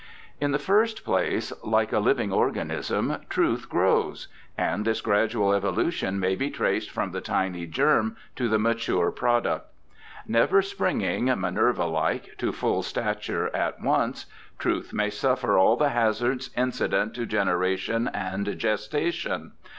In 0.39 0.49
the 0.49 0.57
first 0.57 1.05
place, 1.05 1.53
like 1.63 1.93
a 1.93 1.99
living 1.99 2.31
organism. 2.33 3.17
Truth 3.29 3.69
grows, 3.69 4.27
and 4.57 4.87
its 4.87 4.99
gradual 4.99 5.53
evolution 5.53 6.19
may 6.19 6.35
be 6.35 6.49
traced 6.49 6.89
from 6.89 7.11
the 7.11 7.21
tiny 7.21 7.67
germ 7.67 8.15
to 8.35 8.49
the 8.49 8.57
mature 8.57 9.11
product. 9.11 9.67
Never 10.27 10.63
springing. 10.63 11.25
Minerva 11.25 11.85
like, 11.85 12.35
to 12.39 12.51
full 12.51 12.81
stature 12.81 13.55
at 13.55 13.79
once, 13.79 14.25
Truth 14.57 14.91
may 14.91 15.11
suffer 15.11 15.55
all 15.55 15.75
the 15.75 15.89
hazards 15.89 16.49
incident 16.57 17.13
to 17.13 17.27
generation 17.27 18.07
and 18.11 18.57
gestation. 18.57 19.51